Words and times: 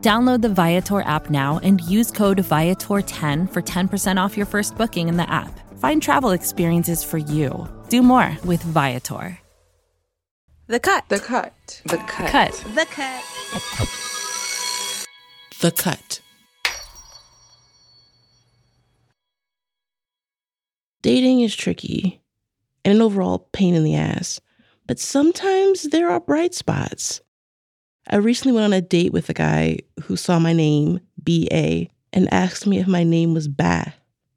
Download 0.00 0.40
the 0.40 0.48
Viator 0.48 1.00
app 1.00 1.28
now 1.28 1.58
and 1.64 1.80
use 1.80 2.12
code 2.12 2.38
Viator10 2.38 3.52
for 3.52 3.62
10% 3.62 4.16
off 4.16 4.36
your 4.36 4.46
first 4.46 4.76
booking 4.76 5.08
in 5.08 5.16
the 5.16 5.28
app. 5.28 5.50
Find 5.80 6.00
travel 6.00 6.30
experiences 6.30 7.02
for 7.02 7.18
you. 7.18 7.68
Do 7.88 8.02
more 8.02 8.36
with 8.44 8.62
Viator. 8.62 9.38
The 10.68 10.78
cut. 10.78 11.08
The 11.08 11.18
cut. 11.18 11.82
The 11.86 11.96
cut. 11.96 12.30
Cut. 12.30 12.52
The 12.74 12.86
cut. 12.86 13.24
The 15.60 15.72
cut. 15.72 16.20
Dating 21.02 21.40
is 21.40 21.56
tricky 21.56 22.20
and 22.84 22.96
an 22.96 23.02
overall 23.02 23.48
pain 23.52 23.74
in 23.74 23.82
the 23.82 23.96
ass, 23.96 24.40
but 24.86 24.98
sometimes 25.00 25.84
there 25.84 26.10
are 26.10 26.20
bright 26.20 26.54
spots. 26.54 27.20
I 28.10 28.16
recently 28.16 28.54
went 28.54 28.64
on 28.64 28.72
a 28.72 28.80
date 28.80 29.12
with 29.12 29.28
a 29.28 29.34
guy 29.34 29.80
who 30.04 30.16
saw 30.16 30.38
my 30.38 30.54
name, 30.54 31.00
B.A., 31.22 31.90
and 32.12 32.32
asked 32.32 32.66
me 32.66 32.78
if 32.78 32.86
my 32.86 33.04
name 33.04 33.34
was 33.34 33.48
Ba. 33.48 33.92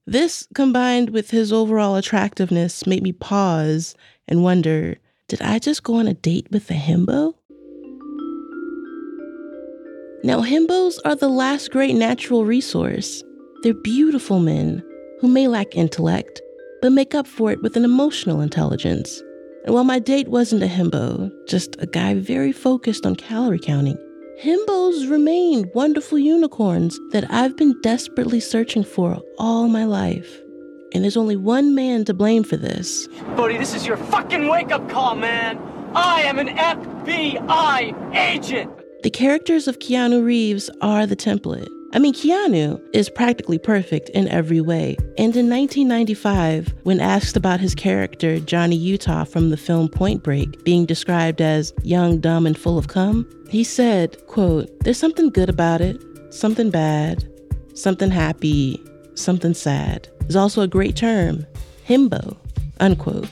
This, 0.06 0.46
combined 0.54 1.12
with 1.12 1.32
his 1.32 1.54
overall 1.54 1.96
attractiveness, 1.96 2.86
made 2.86 3.02
me 3.02 3.14
pause 3.14 3.96
and 4.28 4.44
wonder 4.44 4.98
did 5.30 5.42
I 5.42 5.60
just 5.60 5.84
go 5.84 5.96
on 5.96 6.10
a 6.10 6.14
date 6.14 6.48
with 6.52 6.70
a 6.70 6.74
himbo? 6.74 7.34
Now, 10.26 10.42
himbos 10.42 11.00
are 11.06 11.16
the 11.16 11.30
last 11.30 11.72
great 11.72 11.96
natural 11.96 12.44
resource. 12.44 13.24
They're 13.64 13.74
beautiful 13.74 14.40
men 14.42 14.84
who 15.22 15.30
may 15.30 15.48
lack 15.48 15.78
intellect, 15.78 16.42
but 16.82 16.92
make 16.92 17.16
up 17.16 17.26
for 17.26 17.52
it 17.54 17.62
with 17.62 17.78
an 17.78 17.86
emotional 17.86 18.42
intelligence. 18.42 19.24
And 19.66 19.76
while 19.76 19.84
my 19.84 20.00
date 20.00 20.28
wasn't 20.28 20.64
a 20.64 20.68
himbo, 20.68 21.32
just 21.48 21.76
a 21.80 21.86
guy 21.86 22.16
very 22.16 22.52
focused 22.52 23.06
on 23.06 23.16
calorie 23.16 23.60
counting, 23.60 23.98
himbos 24.42 25.10
remain 25.10 25.70
wonderful 25.76 26.18
unicorns 26.18 27.00
that 27.12 27.30
I've 27.30 27.56
been 27.56 27.80
desperately 27.82 28.40
searching 28.40 28.84
for 28.84 29.20
all 29.38 29.68
my 29.68 29.84
life. 29.86 30.40
And 30.94 31.04
there's 31.04 31.18
only 31.18 31.36
one 31.36 31.76
man 31.76 32.06
to 32.06 32.14
blame 32.14 32.44
for 32.44 32.58
this. 32.58 33.08
Buddy, 33.38 33.58
this 33.58 33.76
is 33.76 33.86
your 33.86 33.98
fucking 33.98 34.48
wake 34.48 34.72
up 34.72 34.90
call, 34.90 35.16
man. 35.16 35.58
I 35.94 36.22
am 36.22 36.40
an 36.40 36.48
FBI 36.48 38.16
agent. 38.16 38.72
The 39.04 39.10
characters 39.10 39.68
of 39.68 39.80
Keanu 39.80 40.24
Reeves 40.24 40.70
are 40.82 41.06
the 41.06 41.16
template. 41.16 41.70
I 41.94 42.00
mean, 42.00 42.14
Keanu 42.14 42.82
is 42.94 43.10
practically 43.10 43.58
perfect 43.58 44.08
in 44.10 44.30
every 44.30 44.62
way. 44.62 44.96
And 45.18 45.36
in 45.36 45.50
1995, 45.50 46.74
when 46.84 47.02
asked 47.02 47.36
about 47.36 47.60
his 47.60 47.76
character, 47.76 48.40
Johnny 48.40 48.78
Utah 48.78 49.26
from 49.26 49.50
the 49.50 49.58
film 49.58 49.90
Point 49.90 50.24
Break, 50.24 50.64
being 50.64 50.86
described 50.86 51.42
as 51.42 51.74
young, 51.84 52.20
dumb, 52.20 52.46
and 52.46 52.58
full 52.58 52.78
of 52.78 52.88
cum, 52.88 53.28
he 53.50 53.66
said, 53.66 54.26
quote, 54.28 54.70
There's 54.80 54.98
something 54.98 55.32
good 55.32 55.50
about 55.50 55.82
it, 55.82 56.02
something 56.34 56.70
bad, 56.70 57.28
something 57.74 58.10
happy, 58.10 58.82
something 59.16 59.54
sad. 59.54 60.08
There's 60.22 60.38
also 60.38 60.62
a 60.62 60.70
great 60.70 60.96
term, 60.96 61.46
himbo, 61.86 62.38
unquote. 62.80 63.28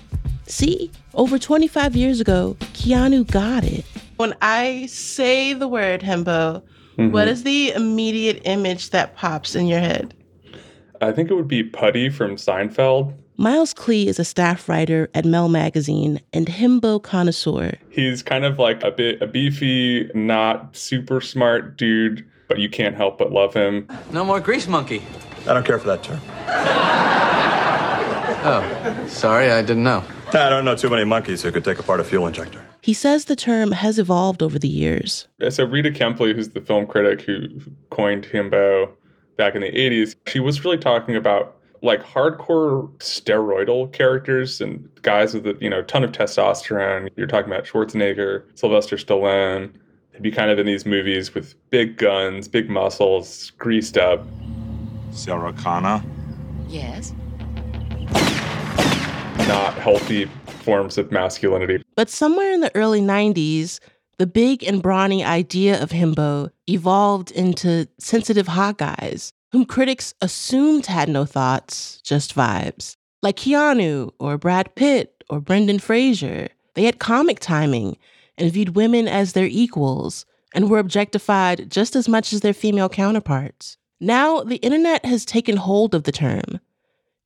See, 0.48 0.92
over 1.14 1.40
25 1.40 1.96
years 1.96 2.20
ago, 2.20 2.58
Keanu 2.74 3.26
got 3.32 3.64
it. 3.64 3.86
When 4.18 4.36
I 4.42 4.88
say 4.88 5.54
the 5.54 5.70
word 5.70 6.02
himbo, 6.02 6.62
Mm-hmm. 7.00 7.14
what 7.14 7.30
is 7.30 7.44
the 7.44 7.72
immediate 7.72 8.42
image 8.44 8.90
that 8.90 9.16
pops 9.16 9.56
in 9.56 9.68
your 9.68 9.80
head? 9.80 10.14
I 11.02 11.14
think 11.14 11.32
it 11.32 11.34
would 11.34 11.48
be 11.48 11.64
Puddy 11.64 12.10
from 12.10 12.36
Seinfeld. 12.36 13.14
Miles 13.38 13.74
Klee 13.74 14.08
is 14.08 14.20
a 14.20 14.26
staff 14.26 14.68
writer 14.68 15.10
at 15.14 15.24
Mel 15.24 15.48
Magazine 15.48 16.20
and 16.34 16.46
himbo 16.48 17.02
connoisseur. 17.02 17.72
He's 17.90 18.22
kind 18.22 18.44
of 18.44 18.60
like 18.60 18.84
a 18.84 18.92
bit 18.92 19.22
a 19.22 19.28
beefy, 19.28 20.12
not 20.14 20.76
super 20.76 21.22
smart 21.22 21.78
dude, 21.78 22.30
but 22.50 22.60
you 22.60 22.68
can't 22.68 22.98
help 22.98 23.18
but 23.18 23.32
love 23.32 23.54
him. 23.54 23.88
No 24.12 24.26
more 24.26 24.42
grease 24.42 24.68
monkey. 24.68 25.02
I 25.48 25.54
don't 25.54 25.66
care 25.66 25.80
for 25.80 25.88
that 25.88 26.04
term. 26.04 26.20
Oh, 28.42 29.06
sorry, 29.08 29.52
I 29.52 29.62
didn't 29.62 29.84
know. 29.84 30.04
I 30.34 30.50
don't 30.50 30.66
know 30.66 30.76
too 30.76 30.90
many 30.90 31.06
monkeys 31.06 31.42
who 31.44 31.52
could 31.54 31.64
take 31.64 31.80
apart 31.80 32.02
a 32.02 32.04
fuel 32.04 32.28
injector. 32.28 32.66
He 32.82 32.94
says 32.94 33.26
the 33.26 33.36
term 33.36 33.72
has 33.72 34.00
evolved 34.00 34.42
over 34.42 34.58
the 34.58 34.68
years. 34.68 35.28
So 35.50 35.66
Rita 35.66 35.92
Kempley, 35.92 36.34
who's 36.34 36.50
the 36.50 36.62
film 36.62 36.88
critic 36.88 37.22
who 37.22 37.48
coined 37.90 38.26
himbo 38.26 38.90
back 39.38 39.56
in 39.56 39.62
the 39.62 39.72
80s, 39.72 40.16
she 40.28 40.40
was 40.40 40.64
really 40.64 40.78
talking 40.78 41.16
about 41.16 41.56
like 41.82 42.04
hardcore 42.04 42.90
steroidal 42.98 43.92
characters 43.94 44.60
and 44.60 44.90
guys 45.02 45.34
with 45.34 45.48
a 45.48 45.58
you 45.62 45.70
know 45.70 45.82
ton 45.84 46.04
of 46.04 46.12
testosterone. 46.12 47.10
You're 47.16 47.28
talking 47.28 47.52
about 47.52 47.66
Schwarzenegger, 47.66 48.44
Sylvester 48.56 48.98
Stallone. 48.98 49.74
They'd 50.12 50.22
be 50.22 50.32
kind 50.32 50.52
of 50.52 50.60
in 50.60 50.66
these 50.66 50.86
movies 50.86 51.34
with 51.34 51.56
big 51.70 51.98
guns, 51.98 52.48
big 52.48 52.70
muscles, 52.70 53.52
greased 53.58 53.98
up. 53.98 54.26
Sarah 55.12 55.54
Connor. 55.54 56.04
Yes. 56.68 57.14
not 59.48 59.74
healthy 59.74 60.30
forms 60.70 60.98
of 60.98 61.12
masculinity. 61.12 61.82
But 61.96 62.10
somewhere 62.10 62.52
in 62.52 62.62
the 62.62 62.76
early 62.76 63.02
90s, 63.02 63.80
the 64.20 64.28
big 64.28 64.64
and 64.64 64.82
brawny 64.82 65.24
idea 65.24 65.82
of 65.82 65.90
himbo 65.90 66.52
evolved 66.68 67.32
into 67.32 67.88
sensitive 68.00 68.48
hot 68.48 68.78
guys 68.78 69.32
whom 69.52 69.66
critics 69.66 70.14
assumed 70.22 70.86
had 70.86 71.10
no 71.10 71.26
thoughts, 71.26 72.02
just 72.04 72.36
vibes. 72.36 72.96
Like 73.22 73.38
Keanu 73.38 74.12
or 74.20 74.38
Brad 74.38 74.76
Pitt 74.76 75.24
or 75.30 75.40
Brendan 75.40 75.80
Fraser. 75.80 76.50
They 76.76 76.84
had 76.84 77.00
comic 77.00 77.40
timing 77.40 77.98
and 78.38 78.52
viewed 78.52 78.76
women 78.76 79.08
as 79.08 79.34
their 79.34 79.48
equals 79.48 80.26
and 80.54 80.70
were 80.70 80.80
objectified 80.80 81.70
just 81.70 81.96
as 81.96 82.08
much 82.08 82.32
as 82.32 82.42
their 82.42 82.54
female 82.54 82.90
counterparts. 82.90 83.78
Now, 84.00 84.42
the 84.42 84.58
internet 84.58 85.06
has 85.06 85.26
taken 85.26 85.58
hold 85.58 85.94
of 85.94 86.04
the 86.04 86.12
term, 86.12 86.60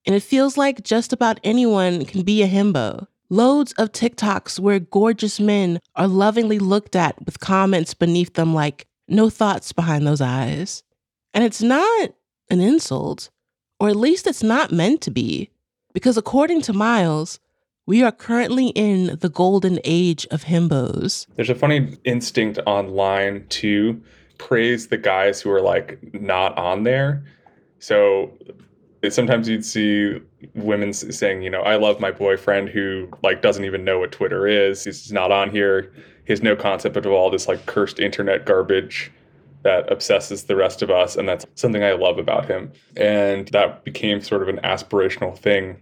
and 0.05 0.15
it 0.15 0.23
feels 0.23 0.57
like 0.57 0.83
just 0.83 1.13
about 1.13 1.39
anyone 1.43 2.05
can 2.05 2.23
be 2.23 2.41
a 2.41 2.47
himbo. 2.47 3.07
Loads 3.33 3.71
of 3.79 3.91
TikToks 3.91 4.59
where 4.59 4.77
gorgeous 4.77 5.39
men 5.39 5.79
are 5.95 6.07
lovingly 6.07 6.59
looked 6.59 6.95
at 6.95 7.15
with 7.25 7.39
comments 7.39 7.95
beneath 7.95 8.35
them 8.35 8.53
like, 8.53 8.85
no 9.07 9.27
thoughts 9.27 9.71
behind 9.71 10.05
those 10.05 10.21
eyes. 10.21 10.83
And 11.33 11.43
it's 11.43 11.63
not 11.63 12.13
an 12.51 12.61
insult, 12.61 13.31
or 13.79 13.89
at 13.89 13.95
least 13.95 14.27
it's 14.27 14.43
not 14.43 14.71
meant 14.71 15.01
to 15.01 15.09
be, 15.09 15.49
because 15.95 16.15
according 16.15 16.61
to 16.61 16.73
Miles, 16.73 17.39
we 17.87 18.03
are 18.03 18.11
currently 18.11 18.67
in 18.67 19.17
the 19.19 19.29
golden 19.29 19.79
age 19.83 20.27
of 20.29 20.43
himbos. 20.43 21.25
There's 21.35 21.49
a 21.49 21.55
funny 21.55 21.97
instinct 22.03 22.59
online 22.67 23.47
to 23.49 23.99
praise 24.37 24.89
the 24.89 24.97
guys 24.97 25.41
who 25.41 25.49
are 25.49 25.61
like 25.61 25.97
not 26.13 26.55
on 26.55 26.83
there. 26.83 27.25
So 27.79 28.31
sometimes 29.09 29.49
you'd 29.49 29.65
see 29.65 30.19
women 30.55 30.93
saying, 30.93 31.41
you 31.41 31.49
know, 31.49 31.61
I 31.61 31.75
love 31.75 31.99
my 31.99 32.11
boyfriend 32.11 32.69
who 32.69 33.09
like 33.23 33.41
doesn't 33.41 33.65
even 33.65 33.83
know 33.83 33.99
what 33.99 34.11
Twitter 34.11 34.47
is. 34.47 34.83
He's 34.83 35.11
not 35.11 35.31
on 35.31 35.49
here. 35.49 35.91
He 36.25 36.31
has 36.33 36.41
no 36.41 36.55
concept 36.55 36.95
of 36.95 37.05
all 37.07 37.29
this 37.29 37.47
like 37.47 37.65
cursed 37.65 37.99
internet 37.99 38.45
garbage. 38.45 39.11
that 39.63 39.91
obsesses 39.91 40.43
the 40.45 40.55
rest 40.55 40.81
of 40.81 40.91
us. 40.91 41.15
And 41.15 41.27
that's 41.27 41.45
something 41.55 41.83
I 41.83 41.93
love 41.93 42.17
about 42.17 42.45
him. 42.45 42.71
And 42.97 43.47
that 43.49 43.83
became 43.85 44.21
sort 44.21 44.41
of 44.41 44.49
an 44.49 44.59
aspirational 44.63 45.37
thing 45.37 45.81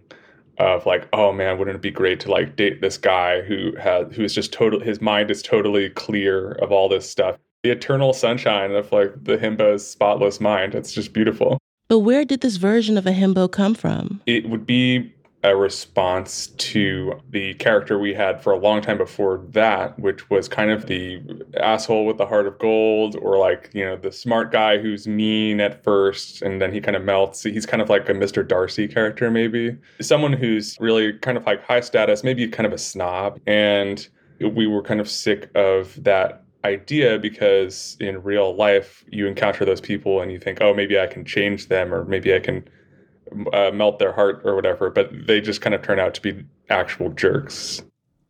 of 0.58 0.86
like, 0.86 1.08
oh 1.12 1.32
man, 1.32 1.58
wouldn't 1.58 1.76
it 1.76 1.82
be 1.82 1.90
great 1.90 2.20
to 2.20 2.30
like 2.30 2.56
date 2.56 2.80
this 2.80 2.96
guy 2.98 3.42
who 3.42 3.74
has 3.76 4.14
who's 4.14 4.34
just 4.34 4.52
total 4.52 4.80
his 4.80 5.00
mind 5.00 5.30
is 5.30 5.42
totally 5.42 5.90
clear 5.90 6.52
of 6.52 6.70
all 6.72 6.88
this 6.88 7.08
stuff. 7.10 7.38
The 7.64 7.70
eternal 7.70 8.12
sunshine 8.12 8.72
of 8.72 8.92
like 8.92 9.12
the 9.24 9.36
himbo's 9.38 9.88
spotless 9.88 10.40
mind. 10.40 10.74
It's 10.74 10.92
just 10.92 11.12
beautiful. 11.12 11.58
But 11.92 11.98
where 11.98 12.24
did 12.24 12.40
this 12.40 12.56
version 12.56 12.96
of 12.96 13.06
a 13.06 13.10
himbo 13.10 13.52
come 13.52 13.74
from? 13.74 14.22
It 14.24 14.48
would 14.48 14.64
be 14.64 15.12
a 15.42 15.54
response 15.54 16.46
to 16.46 17.20
the 17.28 17.52
character 17.56 17.98
we 17.98 18.14
had 18.14 18.42
for 18.42 18.50
a 18.54 18.58
long 18.58 18.80
time 18.80 18.96
before 18.96 19.44
that, 19.50 19.98
which 19.98 20.30
was 20.30 20.48
kind 20.48 20.70
of 20.70 20.86
the 20.86 21.20
asshole 21.60 22.06
with 22.06 22.16
the 22.16 22.24
heart 22.24 22.46
of 22.46 22.58
gold, 22.58 23.16
or 23.16 23.36
like, 23.36 23.68
you 23.74 23.84
know, 23.84 23.96
the 23.96 24.10
smart 24.10 24.50
guy 24.50 24.78
who's 24.78 25.06
mean 25.06 25.60
at 25.60 25.84
first 25.84 26.40
and 26.40 26.62
then 26.62 26.72
he 26.72 26.80
kind 26.80 26.96
of 26.96 27.04
melts. 27.04 27.42
He's 27.42 27.66
kind 27.66 27.82
of 27.82 27.90
like 27.90 28.08
a 28.08 28.14
Mr. 28.14 28.48
Darcy 28.48 28.88
character, 28.88 29.30
maybe. 29.30 29.76
Someone 30.00 30.32
who's 30.32 30.78
really 30.80 31.12
kind 31.18 31.36
of 31.36 31.44
like 31.44 31.62
high 31.62 31.80
status, 31.80 32.24
maybe 32.24 32.48
kind 32.48 32.66
of 32.66 32.72
a 32.72 32.78
snob. 32.78 33.38
And 33.46 34.08
we 34.40 34.66
were 34.66 34.82
kind 34.82 34.98
of 34.98 35.10
sick 35.10 35.50
of 35.54 36.02
that 36.04 36.41
idea 36.64 37.18
because 37.18 37.96
in 38.00 38.22
real 38.22 38.54
life, 38.54 39.04
you 39.10 39.26
encounter 39.26 39.64
those 39.64 39.80
people 39.80 40.20
and 40.20 40.30
you 40.32 40.38
think, 40.38 40.60
oh, 40.60 40.74
maybe 40.74 40.98
I 40.98 41.06
can 41.06 41.24
change 41.24 41.68
them, 41.68 41.92
or 41.92 42.04
maybe 42.04 42.34
I 42.34 42.40
can 42.40 42.68
uh, 43.52 43.70
melt 43.72 43.98
their 43.98 44.12
heart 44.12 44.42
or 44.44 44.54
whatever, 44.54 44.90
but 44.90 45.10
they 45.26 45.40
just 45.40 45.60
kind 45.60 45.74
of 45.74 45.82
turn 45.82 45.98
out 45.98 46.14
to 46.14 46.22
be 46.22 46.44
actual 46.70 47.10
jerks. 47.10 47.82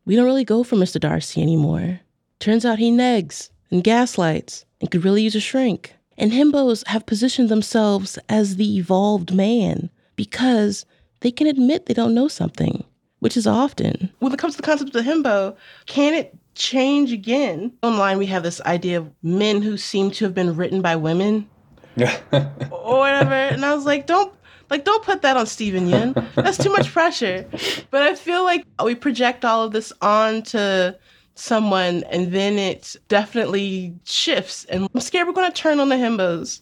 We 0.05 0.15
don't 0.15 0.25
really 0.25 0.45
go 0.45 0.63
for 0.63 0.75
Mr. 0.75 0.99
Darcy 0.99 1.41
anymore. 1.41 1.99
Turns 2.39 2.65
out 2.65 2.79
he 2.79 2.91
negs 2.91 3.49
and 3.71 3.83
gaslights 3.83 4.65
and 4.81 4.91
could 4.91 5.03
really 5.03 5.21
use 5.21 5.35
a 5.35 5.39
shrink. 5.39 5.95
And 6.17 6.31
himbos 6.31 6.85
have 6.87 7.05
positioned 7.05 7.49
themselves 7.49 8.19
as 8.29 8.57
the 8.57 8.77
evolved 8.77 9.33
man 9.33 9.89
because 10.15 10.85
they 11.21 11.31
can 11.31 11.47
admit 11.47 11.85
they 11.85 11.93
don't 11.93 12.13
know 12.13 12.27
something, 12.27 12.83
which 13.19 13.37
is 13.37 13.47
often. 13.47 14.11
When 14.19 14.31
it 14.31 14.39
comes 14.39 14.53
to 14.55 14.61
the 14.61 14.65
concept 14.65 14.93
of 14.95 15.03
the 15.03 15.09
himbo, 15.09 15.55
can 15.85 16.13
it 16.13 16.37
change 16.55 17.11
again? 17.11 17.73
Online, 17.81 18.17
we 18.17 18.25
have 18.27 18.43
this 18.43 18.61
idea 18.61 18.99
of 18.99 19.11
men 19.21 19.61
who 19.61 19.77
seem 19.77 20.11
to 20.11 20.25
have 20.25 20.33
been 20.33 20.55
written 20.55 20.81
by 20.81 20.95
women 20.95 21.47
or 21.97 22.99
whatever. 22.99 23.33
And 23.33 23.65
I 23.65 23.73
was 23.73 23.85
like, 23.85 24.07
don't 24.07 24.33
like, 24.69 24.85
don't 24.85 25.03
put 25.03 25.21
that 25.21 25.37
on 25.37 25.45
Steven 25.45 25.87
Yeun. 25.87 26.33
That's 26.35 26.57
too 26.57 26.71
much 26.71 26.91
pressure. 26.91 27.45
But 27.91 28.03
I 28.03 28.15
feel 28.15 28.43
like 28.43 28.65
we 28.83 28.95
project 28.95 29.45
all 29.45 29.63
of 29.63 29.71
this 29.71 29.93
onto 30.01 30.93
someone 31.35 32.03
and 32.09 32.31
then 32.31 32.57
it 32.57 32.95
definitely 33.07 33.95
shifts. 34.05 34.65
And 34.65 34.89
I'm 34.93 35.01
scared 35.01 35.27
we're 35.27 35.33
going 35.33 35.51
to 35.51 35.55
turn 35.55 35.79
on 35.79 35.89
the 35.89 35.95
himbos. 35.95 36.61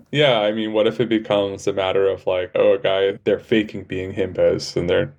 yeah, 0.12 0.40
I 0.40 0.52
mean, 0.52 0.72
what 0.72 0.86
if 0.86 1.00
it 1.00 1.08
becomes 1.08 1.66
a 1.66 1.72
matter 1.72 2.06
of 2.06 2.26
like, 2.26 2.50
oh, 2.54 2.74
a 2.74 2.78
guy, 2.78 3.18
they're 3.24 3.38
faking 3.38 3.84
being 3.84 4.12
himbos 4.12 4.76
and 4.76 4.88
they're 4.88 5.14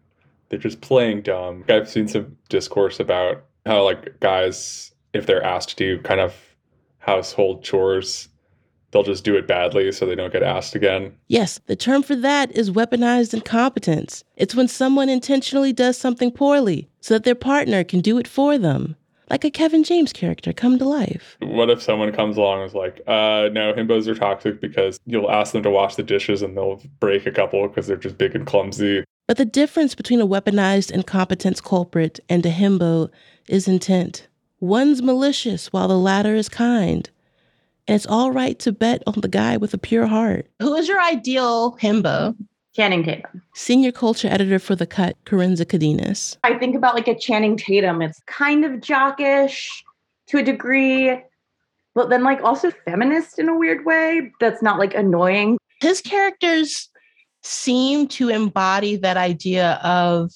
they're 0.50 0.59
just 0.59 0.81
playing 0.81 1.21
dumb. 1.21 1.63
I've 1.69 1.89
seen 1.89 2.07
some 2.07 2.38
discourse 2.50 3.00
about 3.00 3.45
how 3.65 3.83
like 3.83 4.19
guys, 4.19 4.94
if 5.13 5.25
they're 5.25 5.44
asked 5.44 5.69
to 5.69 5.75
do 5.75 6.01
kind 6.01 6.19
of 6.19 6.36
household 7.00 7.63
chores, 7.63 8.30
they'll 8.92 9.03
just 9.03 9.25
do 9.25 9.36
it 9.36 9.47
badly 9.47 9.92
so 9.92 10.06
they 10.06 10.15
don't 10.15 10.31
get 10.31 10.44
asked 10.44 10.75
again. 10.75 11.13
Yes, 11.27 11.59
the 11.65 11.75
term 11.75 12.03
for 12.03 12.15
that 12.15 12.56
is 12.56 12.71
weaponized 12.71 13.33
incompetence. 13.33 14.24
It's 14.36 14.56
when 14.56 14.68
someone 14.68 15.09
intentionally 15.09 15.74
does 15.74 15.97
something 15.97 16.31
poorly 16.31 16.89
so 17.01 17.15
that 17.15 17.24
their 17.24 17.36
partner 17.36 17.83
can 17.83 18.01
do 18.01 18.18
it 18.18 18.27
for 18.27 18.57
them. 18.57 18.95
Like 19.30 19.44
a 19.44 19.50
Kevin 19.50 19.83
James 19.83 20.13
character 20.13 20.53
come 20.53 20.77
to 20.77 20.86
life. 20.86 21.36
What 21.42 21.71
if 21.71 21.81
someone 21.81 22.12
comes 22.12 22.38
along 22.38 22.62
and 22.62 22.69
is 22.69 22.75
like, 22.75 23.01
uh, 23.07 23.50
no, 23.51 23.74
himbos 23.74 24.07
are 24.07 24.15
toxic 24.15 24.62
because 24.62 25.00
you'll 25.07 25.31
ask 25.31 25.51
them 25.51 25.63
to 25.63 25.71
wash 25.71 25.95
the 25.95 26.03
dishes 26.03 26.44
and 26.44 26.56
they'll 26.56 26.81
break 27.00 27.25
a 27.25 27.31
couple 27.31 27.68
because 27.68 27.88
they're 27.88 27.97
just 27.97 28.19
big 28.19 28.36
and 28.36 28.45
clumsy. 28.45 29.03
But 29.27 29.38
the 29.38 29.45
difference 29.45 29.95
between 29.95 30.22
a 30.22 30.27
weaponized 30.27 30.92
incompetence 30.92 31.60
culprit 31.60 32.19
and 32.30 32.45
a 32.45 32.51
himbo 32.51 33.10
is 33.48 33.68
intent. 33.68 34.27
One's 34.60 35.01
malicious 35.01 35.74
while 35.74 35.88
the 35.88 35.98
latter 35.98 36.36
is 36.36 36.48
kind. 36.48 37.10
And 37.88 37.95
it's 37.95 38.06
all 38.06 38.31
right 38.31 38.57
to 38.60 38.72
bet 38.72 39.01
on 39.07 39.22
the 39.22 39.27
guy 39.27 39.57
with 39.57 39.74
a 39.74 39.80
pure 39.80 40.06
heart. 40.06 40.48
Who 40.60 40.75
is 40.75 40.88
your 40.88 41.01
ideal 41.01 41.77
himbo? 41.77 42.36
Channing 42.75 43.04
Tatum. 43.04 43.42
Senior 43.54 43.92
culture 43.92 44.27
editor 44.27 44.60
for 44.60 44.75
The 44.75 44.86
Cut, 44.86 45.16
Kerensa 45.25 45.66
Cadenas. 45.66 46.38
I 46.44 46.56
think 46.56 46.75
about 46.75 46.94
like 46.94 47.07
a 47.07 47.18
Channing 47.18 47.57
Tatum. 47.57 48.01
It's 48.01 48.21
kind 48.28 48.66
of 48.66 48.74
jockish 48.74 49.69
to 50.28 50.38
a 50.39 50.44
degree, 50.44 51.19
but 51.95 52.10
then 52.10 52.24
like 52.24 52.44
also 52.44 52.71
feminist 52.83 53.39
in 53.39 53.50
a 53.50 53.57
weird 53.57 53.86
way 53.86 54.31
that's 54.39 54.62
not 54.62 54.78
like 54.78 54.94
annoying. 54.94 55.57
His 55.81 56.01
characters 56.01 56.89
seem 57.45 58.07
to 58.07 58.30
embody 58.30 58.95
that 58.95 59.18
idea 59.18 59.80
of 59.83 60.31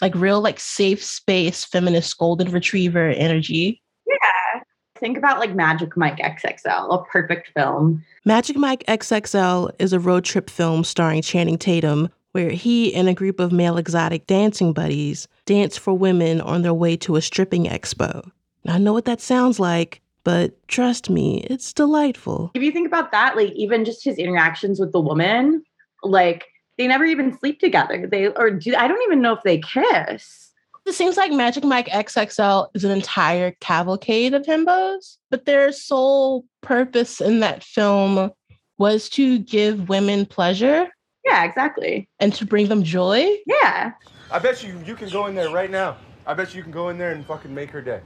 like 0.00 0.14
real 0.14 0.40
like 0.40 0.60
safe 0.60 1.02
space 1.02 1.64
feminist 1.64 2.16
golden 2.18 2.50
retriever 2.52 3.08
energy 3.08 3.82
Yeah. 4.06 4.60
Think 4.98 5.18
about 5.18 5.40
like 5.40 5.54
Magic 5.54 5.96
Mike 5.96 6.18
XXL, 6.18 6.92
a 6.92 7.04
perfect 7.04 7.48
film. 7.54 8.02
Magic 8.24 8.56
Mike 8.56 8.84
XXL 8.88 9.70
is 9.78 9.92
a 9.92 10.00
road 10.00 10.24
trip 10.24 10.48
film 10.48 10.84
starring 10.84 11.20
Channing 11.20 11.58
Tatum, 11.58 12.08
where 12.32 12.50
he 12.50 12.94
and 12.94 13.08
a 13.08 13.14
group 13.14 13.38
of 13.38 13.52
male 13.52 13.76
exotic 13.76 14.26
dancing 14.26 14.72
buddies 14.72 15.28
dance 15.44 15.76
for 15.76 15.92
women 15.92 16.40
on 16.40 16.62
their 16.62 16.74
way 16.74 16.96
to 16.98 17.16
a 17.16 17.22
stripping 17.22 17.64
expo. 17.64 18.30
I 18.66 18.78
know 18.78 18.92
what 18.92 19.04
that 19.04 19.20
sounds 19.20 19.60
like, 19.60 20.00
but 20.24 20.66
trust 20.66 21.10
me, 21.10 21.44
it's 21.48 21.72
delightful. 21.72 22.50
If 22.54 22.62
you 22.62 22.72
think 22.72 22.86
about 22.86 23.12
that, 23.12 23.36
like 23.36 23.52
even 23.52 23.84
just 23.84 24.02
his 24.02 24.16
interactions 24.16 24.80
with 24.80 24.92
the 24.92 25.00
woman, 25.00 25.62
like 26.10 26.46
they 26.78 26.86
never 26.86 27.04
even 27.04 27.36
sleep 27.38 27.60
together. 27.60 28.06
They 28.06 28.28
or 28.28 28.50
do 28.50 28.74
I 28.74 28.88
don't 28.88 29.02
even 29.02 29.22
know 29.22 29.34
if 29.34 29.42
they 29.44 29.58
kiss. 29.58 30.52
It 30.86 30.94
seems 30.94 31.16
like 31.16 31.32
Magic 31.32 31.64
Mike 31.64 31.88
XXL 31.88 32.68
is 32.74 32.84
an 32.84 32.92
entire 32.92 33.52
cavalcade 33.60 34.34
of 34.34 34.42
himbos, 34.42 35.16
but 35.30 35.44
their 35.44 35.72
sole 35.72 36.44
purpose 36.62 37.20
in 37.20 37.40
that 37.40 37.64
film 37.64 38.30
was 38.78 39.08
to 39.10 39.40
give 39.40 39.88
women 39.88 40.26
pleasure. 40.26 40.88
Yeah, 41.24 41.44
exactly. 41.44 42.08
And 42.20 42.32
to 42.34 42.46
bring 42.46 42.68
them 42.68 42.84
joy. 42.84 43.36
Yeah. 43.46 43.92
I 44.30 44.38
bet 44.38 44.62
you 44.62 44.80
you 44.86 44.94
can 44.94 45.08
go 45.08 45.26
in 45.26 45.34
there 45.34 45.50
right 45.50 45.70
now. 45.70 45.96
I 46.24 46.34
bet 46.34 46.54
you 46.54 46.62
can 46.62 46.72
go 46.72 46.88
in 46.88 46.98
there 46.98 47.10
and 47.10 47.26
fucking 47.26 47.52
make 47.52 47.70
her 47.70 47.80
day. 47.80 48.00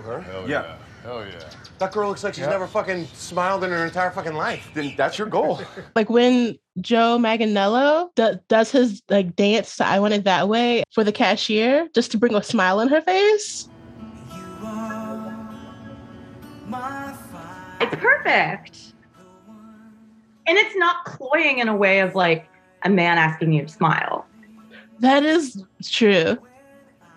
Who, 0.00 0.08
her? 0.10 0.20
Hell 0.20 0.48
yeah. 0.48 0.62
yeah. 0.62 0.76
Hell 1.02 1.26
yeah. 1.26 1.50
That 1.78 1.92
girl 1.92 2.08
looks 2.08 2.24
like 2.24 2.34
she's 2.34 2.46
never 2.46 2.66
fucking 2.66 3.06
smiled 3.08 3.62
in 3.62 3.70
her 3.70 3.84
entire 3.84 4.10
fucking 4.10 4.34
life. 4.34 4.70
Then 4.74 4.94
that's 4.96 5.18
your 5.18 5.26
goal. 5.26 5.60
like 5.94 6.08
when 6.08 6.58
Joe 6.80 7.18
Manganiello 7.20 8.08
do- 8.14 8.40
does 8.48 8.70
his 8.70 9.02
like 9.08 9.36
dance 9.36 9.76
to 9.76 9.86
I 9.86 9.98
Want 10.00 10.14
It 10.14 10.24
That 10.24 10.48
Way 10.48 10.82
for 10.92 11.04
the 11.04 11.12
cashier 11.12 11.88
just 11.94 12.10
to 12.12 12.18
bring 12.18 12.34
a 12.34 12.42
smile 12.42 12.80
on 12.80 12.88
her 12.88 13.00
face. 13.02 13.68
It's 17.80 17.96
perfect. 17.96 18.94
And 20.46 20.58
it's 20.58 20.76
not 20.76 21.04
cloying 21.04 21.58
in 21.58 21.68
a 21.68 21.76
way 21.76 22.00
of 22.00 22.14
like 22.14 22.48
a 22.82 22.90
man 22.90 23.18
asking 23.18 23.52
you 23.52 23.62
to 23.62 23.68
smile. 23.68 24.26
That 25.00 25.22
is 25.22 25.62
true. 25.82 26.38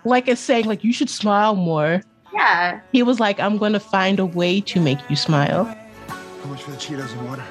Like 0.04 0.28
it's 0.28 0.40
saying 0.40 0.66
like 0.66 0.84
you 0.84 0.92
should 0.92 1.10
smile 1.10 1.54
more. 1.54 2.02
Yeah. 2.32 2.80
He 2.92 3.02
was 3.02 3.20
like, 3.20 3.40
I'm 3.40 3.58
going 3.58 3.72
to 3.72 3.80
find 3.80 4.18
a 4.18 4.26
way 4.26 4.60
to 4.62 4.80
make 4.80 4.98
you 5.08 5.16
smile. 5.16 5.64
How 6.08 6.48
much 6.48 6.62
for 6.62 6.70
the 6.70 6.76
Cheetos 6.76 7.12
and 7.12 7.28
water? 7.28 7.44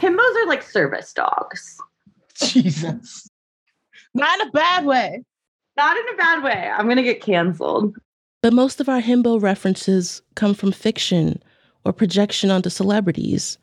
Himbos 0.00 0.42
are 0.42 0.46
like 0.48 0.62
service 0.62 1.12
dogs. 1.12 1.78
Jesus. 2.34 3.30
Not 4.14 4.40
in 4.40 4.48
a 4.48 4.50
bad 4.50 4.84
way. 4.84 5.22
Not 5.76 5.96
in 5.96 6.08
a 6.12 6.16
bad 6.16 6.42
way. 6.42 6.70
I'm 6.76 6.86
going 6.86 6.96
to 6.96 7.04
get 7.04 7.22
canceled. 7.22 7.96
But 8.42 8.52
most 8.52 8.80
of 8.80 8.88
our 8.88 9.00
himbo 9.00 9.40
references 9.40 10.20
come 10.34 10.54
from 10.54 10.72
fiction 10.72 11.40
or 11.84 11.92
projection 11.92 12.50
onto 12.50 12.68
celebrities. 12.68 13.58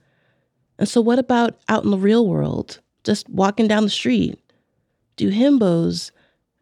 And 0.80 0.88
so, 0.88 1.02
what 1.02 1.20
about 1.20 1.60
out 1.68 1.84
in 1.84 1.92
the 1.92 1.98
real 1.98 2.28
world, 2.28 2.80
just 3.04 3.30
walking 3.30 3.68
down 3.68 3.84
the 3.84 3.90
street? 3.90 4.40
Do 5.18 5.30
himbos 5.30 6.12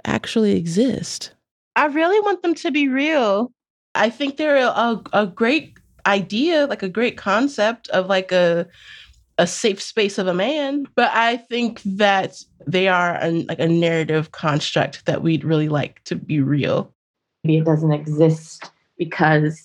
actually 0.06 0.54
exist? 0.54 1.32
I 1.76 1.86
really 1.86 2.20
want 2.22 2.42
them 2.42 2.56
to 2.56 2.72
be 2.72 2.88
real. 2.88 3.52
I 3.94 4.10
think 4.10 4.38
they're 4.38 4.58
a, 4.58 5.02
a 5.14 5.28
great 5.28 5.78
idea, 6.08 6.66
like 6.66 6.82
a 6.82 6.90
great 6.90 7.16
concept 7.16 7.88
of 7.90 8.08
like 8.08 8.32
a 8.32 8.68
a 9.38 9.46
safe 9.46 9.80
space 9.80 10.18
of 10.18 10.26
a 10.26 10.34
man. 10.34 10.88
But 10.96 11.12
I 11.14 11.38
think 11.38 11.84
that 11.84 12.42
they 12.66 12.88
are 12.88 13.14
an, 13.14 13.46
like 13.46 13.60
a 13.60 13.68
narrative 13.68 14.32
construct 14.32 15.06
that 15.06 15.22
we'd 15.22 15.44
really 15.44 15.70
like 15.70 16.04
to 16.06 16.16
be 16.16 16.42
real. 16.42 16.92
Maybe 17.44 17.60
it 17.60 17.66
doesn't 17.66 17.94
exist 17.94 18.72
because 18.98 19.62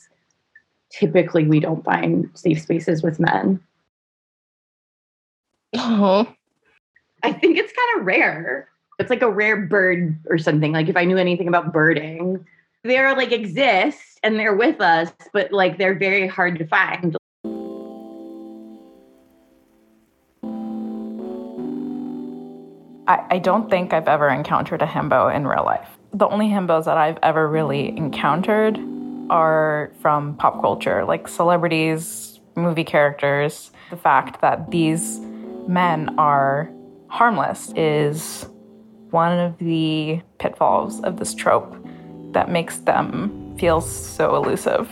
typically 0.90 1.47
we 1.47 1.59
don't 1.59 1.82
find 1.85 2.28
safe 2.35 2.61
spaces 2.61 3.02
with 3.02 3.18
men. 3.18 3.59
Oh. 5.74 6.32
I 7.22 7.32
think 7.32 7.58
it's 7.58 7.72
kind 7.72 8.00
of 8.00 8.06
rare. 8.06 8.68
It's 8.98 9.10
like 9.10 9.22
a 9.22 9.30
rare 9.30 9.56
bird 9.56 10.18
or 10.28 10.38
something. 10.38 10.72
Like 10.72 10.88
if 10.88 10.96
I 10.96 11.04
knew 11.04 11.16
anything 11.16 11.48
about 11.48 11.72
birding, 11.72 12.44
they're 12.84 13.16
like 13.16 13.32
exist 13.32 14.18
and 14.22 14.38
they're 14.38 14.54
with 14.54 14.80
us, 14.80 15.10
but 15.32 15.52
like 15.52 15.78
they're 15.78 15.98
very 15.98 16.26
hard 16.26 16.58
to 16.58 16.66
find. 16.66 17.16
I, 23.08 23.24
I 23.30 23.38
don't 23.38 23.68
think 23.68 23.92
I've 23.92 24.08
ever 24.08 24.28
encountered 24.28 24.82
a 24.82 24.86
himbo 24.86 25.34
in 25.34 25.46
real 25.46 25.64
life. 25.64 25.88
The 26.12 26.28
only 26.28 26.48
himbos 26.48 26.84
that 26.84 26.96
I've 26.98 27.18
ever 27.22 27.48
really 27.48 27.96
encountered 27.96 28.78
are 29.30 29.92
from 30.00 30.36
pop 30.36 30.60
culture, 30.60 31.04
like 31.04 31.26
celebrities, 31.26 32.40
movie 32.54 32.84
characters. 32.84 33.70
The 33.90 33.96
fact 33.96 34.40
that 34.42 34.70
these 34.70 35.20
men 35.69 36.14
are 36.19 36.71
harmless 37.09 37.73
is 37.76 38.47
one 39.11 39.38
of 39.38 39.59
the 39.59 40.21
pitfalls 40.38 41.00
of 41.02 41.19
this 41.19 41.35
trope 41.35 41.76
that 42.33 42.50
makes 42.50 42.78
them 42.78 43.54
feel 43.59 43.81
so 43.81 44.35
elusive. 44.35 44.90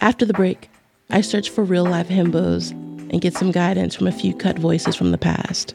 After 0.00 0.24
the 0.24 0.32
break, 0.32 0.68
I 1.10 1.20
search 1.20 1.50
for 1.50 1.62
real 1.62 1.84
life 1.84 2.08
himbos 2.08 2.72
and 3.10 3.20
get 3.20 3.34
some 3.34 3.52
guidance 3.52 3.94
from 3.94 4.08
a 4.08 4.12
few 4.12 4.34
cut 4.34 4.58
voices 4.58 4.96
from 4.96 5.12
the 5.12 5.18
past. 5.18 5.74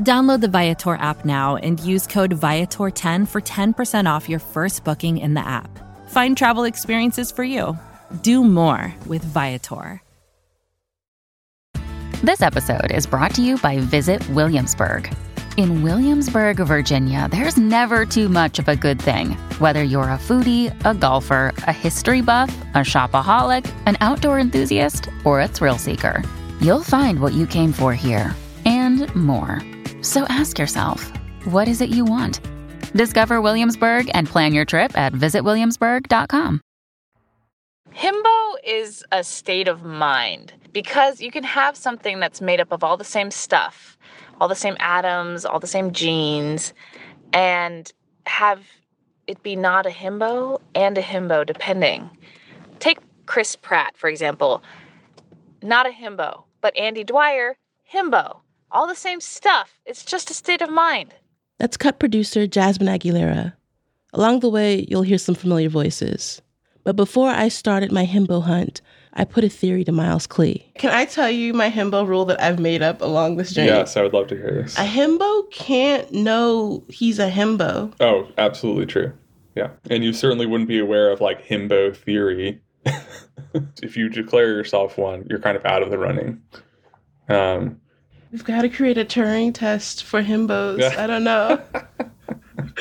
Download 0.00 0.40
the 0.40 0.48
Viator 0.48 0.94
app 0.94 1.24
now 1.24 1.54
and 1.56 1.78
use 1.78 2.06
code 2.06 2.34
Viator10 2.34 3.28
for 3.28 3.40
10% 3.40 4.10
off 4.10 4.28
your 4.28 4.40
first 4.40 4.82
booking 4.82 5.18
in 5.18 5.34
the 5.34 5.46
app. 5.46 5.70
Find 6.08 6.36
travel 6.36 6.64
experiences 6.64 7.30
for 7.30 7.44
you. 7.44 7.78
Do 8.22 8.42
more 8.42 8.92
with 9.06 9.22
Viator. 9.22 10.02
This 12.24 12.42
episode 12.42 12.90
is 12.90 13.06
brought 13.06 13.34
to 13.34 13.42
you 13.42 13.58
by 13.58 13.78
Visit 13.78 14.28
Williamsburg. 14.30 15.14
In 15.58 15.82
Williamsburg, 15.82 16.56
Virginia, 16.56 17.28
there's 17.30 17.56
never 17.56 18.04
too 18.04 18.28
much 18.28 18.58
of 18.58 18.66
a 18.66 18.74
good 18.74 19.00
thing. 19.00 19.32
Whether 19.60 19.84
you're 19.84 20.04
a 20.04 20.18
foodie, 20.18 20.74
a 20.84 20.94
golfer, 20.94 21.52
a 21.68 21.72
history 21.72 22.22
buff, 22.22 22.50
a 22.74 22.78
shopaholic, 22.78 23.70
an 23.86 23.96
outdoor 24.00 24.40
enthusiast, 24.40 25.08
or 25.24 25.40
a 25.40 25.46
thrill 25.46 25.78
seeker, 25.78 26.22
you'll 26.60 26.82
find 26.82 27.20
what 27.20 27.34
you 27.34 27.46
came 27.46 27.72
for 27.72 27.94
here 27.94 28.34
and 28.64 29.14
more. 29.14 29.62
So 30.04 30.24
ask 30.26 30.58
yourself, 30.58 31.10
what 31.46 31.66
is 31.66 31.80
it 31.80 31.90
you 31.90 32.04
want? 32.04 32.40
Discover 32.94 33.40
Williamsburg 33.40 34.08
and 34.14 34.28
plan 34.28 34.54
your 34.54 34.64
trip 34.64 34.96
at 34.96 35.12
visitwilliamsburg.com. 35.12 36.60
Himbo 37.92 38.54
is 38.64 39.04
a 39.10 39.24
state 39.24 39.66
of 39.66 39.82
mind 39.82 40.52
because 40.72 41.20
you 41.20 41.32
can 41.32 41.42
have 41.42 41.76
something 41.76 42.20
that's 42.20 42.40
made 42.40 42.60
up 42.60 42.70
of 42.70 42.84
all 42.84 42.96
the 42.96 43.04
same 43.04 43.30
stuff 43.32 43.96
all 44.40 44.48
the 44.48 44.54
same 44.54 44.76
atoms, 44.80 45.44
all 45.44 45.60
the 45.60 45.66
same 45.66 45.92
genes, 45.92 46.72
and 47.32 47.92
have 48.26 48.62
it 49.26 49.42
be 49.42 49.56
not 49.56 49.86
a 49.86 49.90
himbo 49.90 50.60
and 50.74 50.98
a 50.98 51.02
himbo 51.02 51.46
depending. 51.46 52.10
Take 52.78 52.98
Chris 53.26 53.56
Pratt, 53.56 53.96
for 53.96 54.08
example. 54.08 54.62
Not 55.62 55.86
a 55.86 55.90
himbo, 55.90 56.44
but 56.60 56.76
Andy 56.76 57.04
Dwyer, 57.04 57.56
himbo. 57.90 58.40
All 58.74 58.88
the 58.88 58.96
same 58.96 59.20
stuff. 59.20 59.78
It's 59.86 60.04
just 60.04 60.32
a 60.32 60.34
state 60.34 60.60
of 60.60 60.68
mind. 60.68 61.14
That's 61.60 61.76
cut 61.76 62.00
producer 62.00 62.48
Jasmine 62.48 62.88
Aguilera. 62.88 63.54
Along 64.12 64.40
the 64.40 64.50
way, 64.50 64.84
you'll 64.88 65.02
hear 65.02 65.16
some 65.16 65.36
familiar 65.36 65.68
voices. 65.68 66.42
But 66.82 66.96
before 66.96 67.30
I 67.30 67.48
started 67.48 67.92
my 67.92 68.04
himbo 68.04 68.42
hunt, 68.42 68.80
I 69.12 69.24
put 69.24 69.44
a 69.44 69.48
theory 69.48 69.84
to 69.84 69.92
Miles 69.92 70.26
Klee. 70.26 70.74
Can 70.74 70.90
I 70.90 71.04
tell 71.04 71.30
you 71.30 71.54
my 71.54 71.70
himbo 71.70 72.04
rule 72.04 72.24
that 72.24 72.42
I've 72.42 72.58
made 72.58 72.82
up 72.82 73.00
along 73.00 73.36
this 73.36 73.52
journey? 73.52 73.68
Yes, 73.68 73.96
I 73.96 74.02
would 74.02 74.12
love 74.12 74.26
to 74.26 74.34
hear 74.34 74.62
this. 74.62 74.76
A 74.76 74.84
himbo 74.84 75.48
can't 75.52 76.12
know 76.12 76.84
he's 76.88 77.20
a 77.20 77.30
himbo. 77.30 77.94
Oh, 78.00 78.26
absolutely 78.38 78.86
true. 78.86 79.12
Yeah. 79.54 79.70
And 79.88 80.02
you 80.02 80.12
certainly 80.12 80.46
wouldn't 80.46 80.68
be 80.68 80.80
aware 80.80 81.12
of 81.12 81.20
like 81.20 81.46
himbo 81.46 81.96
theory. 81.96 82.60
if 83.82 83.96
you 83.96 84.08
declare 84.08 84.48
yourself 84.48 84.98
one, 84.98 85.24
you're 85.30 85.38
kind 85.38 85.56
of 85.56 85.64
out 85.64 85.84
of 85.84 85.90
the 85.90 85.98
running. 85.98 86.42
Um, 87.28 87.80
We've 88.34 88.42
got 88.42 88.62
to 88.62 88.68
create 88.68 88.98
a 88.98 89.04
Turing 89.04 89.54
test 89.54 90.02
for 90.02 90.20
himbos. 90.20 90.80
Yeah. 90.80 90.92
I 90.98 91.06
don't 91.06 91.22
know. 91.22 91.62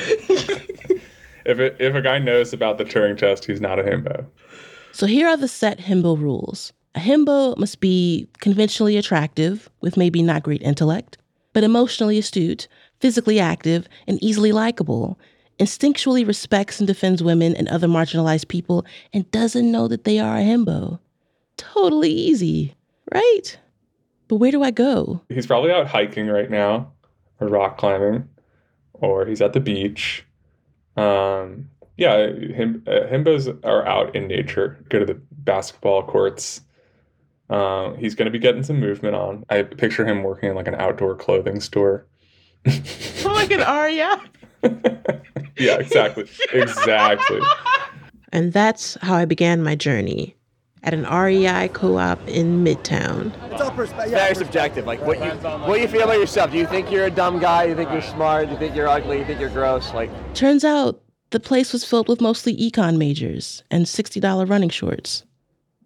if 1.45 1.59
it, 1.59 1.75
if 1.79 1.93
a 1.93 2.01
guy 2.01 2.17
knows 2.17 2.53
about 2.53 2.79
the 2.79 2.83
Turing 2.83 3.15
test, 3.15 3.45
he's 3.45 3.61
not 3.61 3.77
a 3.77 3.83
himbo. 3.83 4.25
So 4.93 5.05
here 5.05 5.27
are 5.27 5.37
the 5.37 5.47
set 5.47 5.77
himbo 5.77 6.19
rules. 6.19 6.73
A 6.95 6.99
himbo 6.99 7.55
must 7.59 7.81
be 7.81 8.27
conventionally 8.39 8.97
attractive, 8.97 9.69
with 9.79 9.95
maybe 9.95 10.23
not 10.23 10.41
great 10.41 10.63
intellect, 10.63 11.19
but 11.53 11.63
emotionally 11.63 12.17
astute, 12.17 12.67
physically 12.99 13.39
active, 13.39 13.87
and 14.07 14.17
easily 14.23 14.51
likable, 14.53 15.19
instinctually 15.59 16.25
respects 16.25 16.79
and 16.79 16.87
defends 16.87 17.21
women 17.21 17.55
and 17.55 17.67
other 17.67 17.87
marginalized 17.87 18.47
people, 18.47 18.87
and 19.13 19.29
doesn't 19.29 19.71
know 19.71 19.87
that 19.87 20.03
they 20.03 20.17
are 20.17 20.37
a 20.37 20.41
himbo. 20.41 20.97
Totally 21.57 22.09
easy, 22.09 22.73
right? 23.13 23.59
But 24.33 24.39
where 24.39 24.49
do 24.49 24.63
I 24.63 24.71
go? 24.71 25.21
He's 25.29 25.45
probably 25.45 25.71
out 25.71 25.85
hiking 25.85 26.25
right 26.25 26.49
now, 26.49 26.91
or 27.39 27.49
rock 27.49 27.77
climbing, 27.77 28.27
or 28.93 29.27
he's 29.27 29.43
at 29.43 29.53
the 29.53 29.59
beach. 29.59 30.25
Um, 30.97 31.69
yeah, 31.97 32.31
him, 32.31 32.83
uh, 32.87 33.05
himbos 33.11 33.63
are 33.63 33.85
out 33.85 34.15
in 34.15 34.27
nature. 34.27 34.83
Go 34.89 34.97
to 34.97 35.05
the 35.05 35.21
basketball 35.29 36.01
courts. 36.01 36.61
Uh, 37.51 37.93
he's 37.93 38.15
going 38.15 38.25
to 38.25 38.31
be 38.31 38.39
getting 38.39 38.63
some 38.63 38.79
movement 38.79 39.13
on. 39.13 39.45
I 39.51 39.61
picture 39.61 40.03
him 40.03 40.23
working 40.23 40.49
in 40.49 40.55
like 40.55 40.67
an 40.67 40.73
outdoor 40.73 41.13
clothing 41.13 41.61
store. 41.61 42.07
like 42.65 43.51
an 43.51 43.59
REI. 43.59 44.15
yeah, 45.59 45.75
exactly, 45.75 46.27
exactly. 46.51 47.39
And 48.31 48.51
that's 48.51 48.97
how 49.03 49.13
I 49.13 49.25
began 49.25 49.61
my 49.61 49.75
journey 49.75 50.35
at 50.83 50.93
an 50.93 51.03
REI 51.03 51.69
co-op 51.69 52.25
in 52.27 52.63
Midtown. 52.63 53.33
It's 53.51 53.61
all 53.61 53.71
perspective. 53.71 54.13
Very 54.13 54.35
subjective. 54.35 54.85
Like 54.85 55.01
what 55.01 55.17
you 55.17 55.31
what 55.67 55.79
you 55.79 55.87
feel 55.87 56.03
about 56.03 56.19
yourself. 56.19 56.51
Do 56.51 56.57
you 56.57 56.67
think 56.67 56.91
you're 56.91 57.05
a 57.05 57.11
dumb 57.11 57.39
guy? 57.39 57.63
Do 57.63 57.69
you 57.69 57.75
think 57.75 57.91
you're 57.91 58.01
smart? 58.01 58.47
Do 58.47 58.53
you 58.53 58.59
think 58.59 58.75
you're 58.75 58.87
ugly? 58.87 59.17
Do 59.17 59.19
you 59.21 59.25
think 59.25 59.39
you're 59.39 59.49
gross? 59.49 59.93
Like 59.93 60.11
turns 60.33 60.63
out 60.63 61.01
the 61.31 61.39
place 61.39 61.73
was 61.73 61.83
filled 61.83 62.07
with 62.07 62.21
mostly 62.21 62.55
econ 62.57 62.97
majors 62.97 63.63
and 63.71 63.85
$60 63.85 64.49
running 64.49 64.69
shorts. 64.69 65.23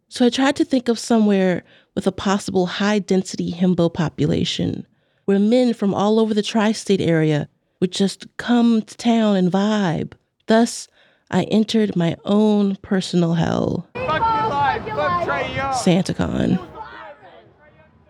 So 0.10 0.26
I 0.26 0.30
tried 0.30 0.56
to 0.58 0.66
think 0.66 0.90
of 0.90 1.00
somewhere 1.00 1.64
with 1.96 2.06
a 2.06 2.12
possible 2.12 2.66
high 2.66 3.00
density 3.00 3.52
himbo 3.52 3.94
population 3.94 4.86
where 5.26 5.40
men 5.40 5.74
from 5.74 5.94
all 5.94 6.20
over 6.20 6.34
the 6.34 6.42
tri 6.42 6.72
state 6.72 7.02
area 7.02 7.48
would 7.80 7.92
just 7.92 8.26
come 8.38 8.82
to 8.82 8.98
town 8.98 9.36
and 9.36 9.52
vibe. 9.52 10.14
Thus, 10.48 10.88
I 11.30 11.44
entered 11.44 11.96
my 11.96 12.16
own 12.26 12.78
personal 12.78 13.34
hell. 13.36 13.87
SantaCon. 14.98 16.60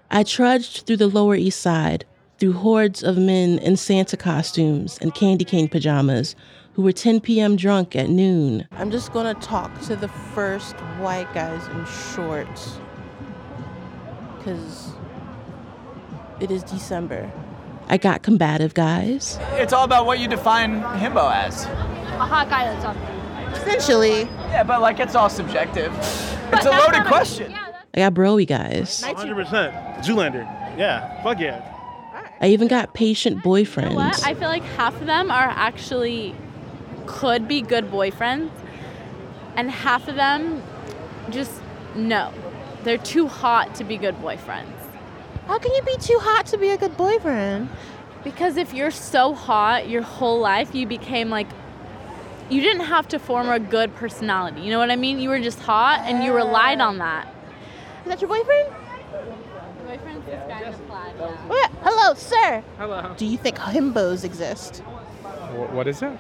I 0.10 0.24
trudged 0.24 0.86
through 0.86 0.98
the 0.98 1.08
Lower 1.08 1.36
East 1.36 1.62
Side, 1.62 2.06
through 2.40 2.54
hordes 2.54 3.04
of 3.04 3.18
men 3.18 3.60
in 3.60 3.76
Santa 3.76 4.16
costumes 4.16 4.98
and 5.02 5.14
candy 5.14 5.44
cane 5.44 5.68
pajamas 5.68 6.36
who 6.74 6.84
were 6.84 6.92
10 6.92 7.22
p.m. 7.22 7.56
drunk 7.56 7.96
at 7.96 8.10
noon. 8.10 8.68
I'm 8.72 8.92
just 8.92 9.12
gonna 9.12 9.34
talk 9.36 9.82
to 9.82 9.96
the 9.96 10.08
first 10.08 10.76
white 11.00 11.34
guys 11.34 11.68
in 11.68 11.86
shorts. 11.86 12.78
Because 14.38 14.92
it 16.40 16.52
is 16.52 16.64
December. 16.64 17.32
I 17.90 17.98
got 17.98 18.22
combative 18.22 18.74
guys. 18.74 19.40
It's 19.54 19.74
all 19.74 19.86
about 19.86 20.06
what 20.06 20.20
you 20.20 20.28
define 20.28 20.82
himbo 20.82 21.34
as. 21.34 21.66
A 21.66 22.26
hot 22.26 22.50
guy 22.50 22.66
that's 22.66 22.86
on 22.86 22.96
Essentially. 23.54 24.22
Yeah, 24.22 24.64
but 24.64 24.82
like 24.82 25.00
it's 25.00 25.16
all 25.16 25.30
subjective. 25.30 25.94
It's 26.54 26.66
a 26.66 26.72
loaded 26.72 27.06
question. 27.06 27.54
I 27.94 28.00
got 28.00 28.14
broy 28.14 28.48
guys. 28.48 29.02
100%. 29.02 30.00
Zoolander. 30.00 30.44
Yeah. 30.78 31.22
Fuck 31.24 31.40
yeah. 31.40 31.74
I 32.40 32.50
even 32.50 32.68
got 32.68 32.94
patient 32.94 33.44
boyfriends. 33.44 33.96
What? 33.96 34.26
I 34.26 34.34
feel 34.34 34.50
like 34.50 34.64
half 34.64 35.00
of 35.00 35.08
them 35.08 35.32
are 35.32 35.50
actually 35.50 36.36
could 37.08 37.48
be 37.48 37.62
good 37.62 37.90
boyfriends, 37.90 38.52
and 39.56 39.72
half 39.72 40.08
of 40.08 40.16
them 40.16 40.62
just 41.30 41.52
no. 41.96 42.32
They're 42.84 42.98
too 42.98 43.28
hot 43.28 43.74
to 43.76 43.84
be 43.84 43.98
good 43.98 44.16
boyfriends. 44.18 44.74
How 45.48 45.58
can 45.58 45.74
you 45.74 45.82
be 45.82 45.98
too 45.98 46.20
hot 46.22 46.46
to 46.48 46.58
be 46.58 46.70
a 46.70 46.78
good 46.78 46.96
boyfriend? 46.96 47.70
Because 48.24 48.58
if 48.58 48.74
you're 48.74 48.92
so 48.92 49.34
hot 49.34 49.90
your 49.90 50.02
whole 50.02 50.40
life, 50.40 50.76
you 50.76 50.86
became 50.86 51.30
like 51.30 51.48
you 52.50 52.62
didn't 52.62 52.86
have 52.86 53.08
to 53.10 53.20
form 53.20 53.50
a 53.50 53.60
good 53.60 53.94
personality. 53.96 54.62
You 54.62 54.72
know 54.72 54.80
what 54.80 54.92
I 54.92 54.96
mean? 54.96 55.20
You 55.20 55.30
were 55.30 55.40
just 55.40 55.60
hot 55.60 56.02
and 56.06 56.24
you 56.24 56.34
relied 56.34 56.80
on 56.80 56.98
that. 57.00 57.28
Is 58.04 58.12
that 58.12 58.22
your 58.22 58.30
boyfriend? 58.30 58.74
Boyfriend's 59.86 60.26
this 60.26 60.44
guy 60.48 60.62
in 60.62 60.72
the 60.72 60.78
flag. 60.80 61.14
What? 61.48 61.72
Hello, 61.82 62.14
sir. 62.14 62.64
Hello. 62.78 63.14
Do 63.18 63.26
you 63.26 63.38
think 63.38 63.58
himbos 63.58 64.24
exist? 64.24 64.78
What 65.72 65.88
is 65.88 66.02
it? 66.02 66.12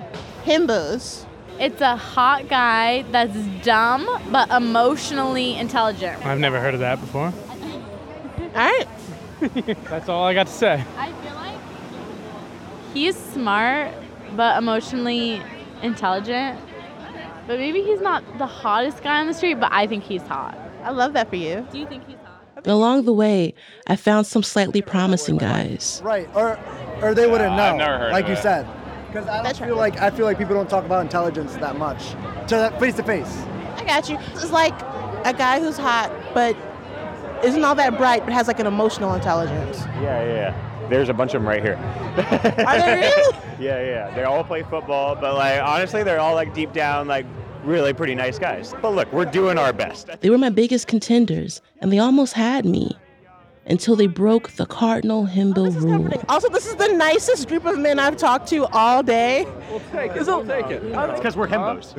Himbos. 0.44 1.26
It's 1.60 1.82
a 1.82 1.96
hot 1.96 2.50
guy 2.50 3.04
that's 3.12 3.38
dumb 3.64 4.08
but 4.32 4.50
emotionally 4.52 5.56
intelligent. 5.56 6.24
I've 6.26 6.40
never 6.40 6.60
heard 6.60 6.74
of 6.74 6.82
that 6.82 7.00
before. 7.00 7.34
All 8.56 8.72
right. 8.72 8.88
That's 9.90 10.10
all 10.10 10.24
I 10.24 10.34
got 10.34 10.48
to 10.48 10.54
say. 10.54 10.84
I 10.98 11.12
feel 11.12 11.34
like 11.36 11.60
he's 12.94 13.16
smart 13.16 13.94
but 14.36 14.58
emotionally 14.58 15.42
intelligent. 15.82 16.60
But 17.48 17.60
maybe 17.60 17.82
he's 17.82 18.02
not 18.02 18.24
the 18.38 18.46
hottest 18.46 19.04
guy 19.04 19.22
on 19.22 19.28
the 19.28 19.34
street, 19.34 19.60
but 19.60 19.72
I 19.72 19.88
think 19.88 20.04
he's 20.04 20.22
hot. 20.22 20.58
I 20.84 20.92
love 20.92 21.14
that 21.14 21.30
for 21.30 21.38
you. 21.38 21.66
Do 21.72 21.80
you 21.80 21.88
think 21.88 22.06
he's 22.08 22.18
hot? 22.18 22.68
Along 22.68 23.06
the 23.06 23.14
way, 23.14 23.54
I 23.88 23.96
found 23.96 24.28
some 24.28 24.44
slightly 24.44 24.82
promising 24.82 25.38
guys. 25.38 26.02
Right, 26.04 26.28
or 26.36 26.60
or 27.02 27.14
they 27.14 27.28
wouldn't 27.28 27.56
know, 27.56 27.64
I've 27.64 27.76
never 27.78 27.98
heard 27.98 28.12
like 28.12 28.26
of 28.26 28.30
you 28.32 28.36
it. 28.36 28.42
said. 28.42 28.68
Because 29.08 29.28
I 29.30 29.42
don't 29.42 29.58
feel 29.58 29.78
like 29.78 30.00
I 30.02 30.10
feel 30.10 30.26
like 30.26 30.38
people 30.38 30.56
don't 30.56 30.70
talk 30.70 30.84
about 30.84 31.02
intelligence 31.02 31.56
that 31.58 31.78
much, 31.78 32.10
to 32.48 32.56
that 32.56 32.80
face 32.80 32.96
to 32.96 33.04
face. 33.04 33.42
I 33.78 33.84
got 33.86 34.10
you. 34.10 34.18
It's 34.34 34.52
like 34.52 34.74
a 35.26 35.34
guy 35.34 35.60
who's 35.62 35.78
hot 35.78 36.12
but 36.34 36.56
isn't 37.44 37.64
all 37.64 37.76
that 37.76 37.98
bright, 37.98 38.26
but 38.26 38.34
has 38.34 38.48
like 38.48 38.60
an 38.60 38.68
emotional 38.68 39.14
intelligence. 39.14 39.80
Yeah, 39.86 40.02
yeah, 40.02 40.26
yeah. 40.34 40.67
There's 40.89 41.10
a 41.10 41.13
bunch 41.13 41.34
of 41.34 41.41
them 41.41 41.50
right 41.50 41.62
here. 41.62 41.75
Are 41.75 42.77
there 42.77 42.98
really? 43.17 43.38
Yeah, 43.60 43.82
yeah. 43.82 44.15
They 44.15 44.24
all 44.24 44.44
play 44.44 44.63
football, 44.63 45.15
but 45.15 45.36
like 45.36 45.62
honestly, 45.62 46.03
they're 46.03 46.20
all 46.20 46.36
like 46.36 46.53
deep 46.53 46.74
down 46.74 47.08
like 47.08 47.25
really 47.63 47.94
pretty 47.94 48.15
nice 48.15 48.39
guys. 48.39 48.74
But 48.82 48.96
look, 48.96 49.12
we're 49.12 49.25
doing 49.25 49.58
our 49.58 49.74
best. 49.74 50.10
They 50.22 50.29
were 50.29 50.38
my 50.38 50.50
biggest 50.50 50.88
contenders, 50.88 51.62
and 51.79 51.91
they 51.91 52.00
almost 52.00 52.34
had 52.34 52.65
me 52.65 52.98
until 53.67 53.96
they 53.96 54.08
broke 54.08 54.51
the 54.51 54.65
cardinal 54.65 55.27
himbo 55.27 55.67
oh, 55.67 55.79
rule. 55.79 56.24
Also, 56.29 56.50
this 56.50 56.65
is 56.65 56.75
the 56.75 56.88
nicest 56.94 57.50
group 57.50 57.65
of 57.65 57.77
men 57.77 58.00
I've 58.00 58.17
talked 58.17 58.48
to 58.50 58.65
all 58.67 59.03
day. 59.03 59.46
We'll 59.70 59.82
take 59.91 60.15
it. 60.15 60.25
We'll 60.25 60.46
take 60.46 60.67
it. 60.67 60.82
It's 60.84 61.20
because 61.20 61.36
we're 61.36 61.48
himbos. 61.48 61.94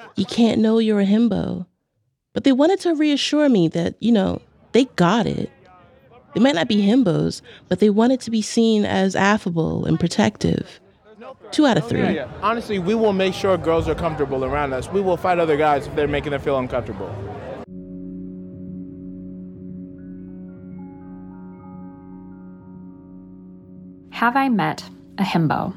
You 0.16 0.24
can't 0.26 0.60
know 0.60 0.78
you're 0.78 1.00
a 1.00 1.06
himbo. 1.06 1.66
But 2.32 2.44
they 2.44 2.52
wanted 2.52 2.80
to 2.80 2.94
reassure 2.94 3.48
me 3.48 3.68
that, 3.68 3.94
you 4.00 4.12
know, 4.12 4.42
they 4.72 4.84
got 4.84 5.26
it. 5.26 5.50
They 6.34 6.40
might 6.40 6.54
not 6.54 6.68
be 6.68 6.86
himbos, 6.86 7.42
but 7.68 7.80
they 7.80 7.90
wanted 7.90 8.20
to 8.20 8.30
be 8.30 8.42
seen 8.42 8.84
as 8.84 9.16
affable 9.16 9.84
and 9.84 9.98
protective. 9.98 10.80
Two 11.50 11.66
out 11.66 11.76
of 11.76 11.88
three. 11.88 12.20
Honestly, 12.42 12.78
we 12.78 12.94
will 12.94 13.12
make 13.12 13.34
sure 13.34 13.56
girls 13.56 13.88
are 13.88 13.94
comfortable 13.94 14.44
around 14.44 14.72
us. 14.72 14.88
We 14.88 15.00
will 15.00 15.16
fight 15.16 15.38
other 15.38 15.56
guys 15.56 15.86
if 15.86 15.96
they're 15.96 16.06
making 16.08 16.30
them 16.30 16.40
feel 16.40 16.58
uncomfortable. 16.58 17.08
Have 24.10 24.36
I 24.36 24.48
met 24.48 24.84
a 25.18 25.22
himbo? 25.22 25.74